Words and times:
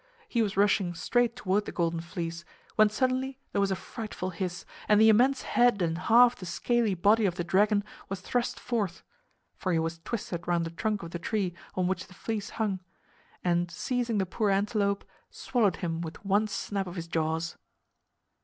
He 0.27 0.41
was 0.41 0.57
rushing 0.57 0.95
straight 0.95 1.35
toward 1.35 1.65
the 1.65 1.71
Golden 1.71 1.99
Fleece, 2.01 2.43
when 2.75 2.89
suddenly 2.89 3.37
there 3.51 3.61
was 3.61 3.69
a 3.69 3.75
frightful 3.75 4.31
hiss 4.31 4.65
and 4.89 4.99
the 4.99 5.09
immense 5.09 5.43
head 5.43 5.79
and 5.79 5.95
half 5.95 6.35
the 6.35 6.47
scaly 6.47 6.95
body 6.95 7.27
of 7.27 7.35
the 7.35 7.43
dragon 7.43 7.83
was 8.09 8.19
thrust 8.19 8.59
forth 8.59 9.03
(for 9.57 9.71
he 9.71 9.77
was 9.77 9.99
twisted 9.99 10.47
round 10.47 10.65
the 10.65 10.71
trunk 10.71 11.03
of 11.03 11.11
the 11.11 11.19
tree 11.19 11.53
on 11.75 11.85
which 11.85 12.07
the 12.07 12.15
fleece 12.15 12.49
hung), 12.57 12.79
and 13.43 13.69
seizing 13.69 14.17
the 14.17 14.25
poor 14.25 14.49
antelope, 14.49 15.05
swallowed 15.29 15.75
him 15.75 16.01
with 16.01 16.25
one 16.25 16.47
snap 16.47 16.87
of 16.87 16.95
his 16.95 17.07
jaws. 17.07 17.57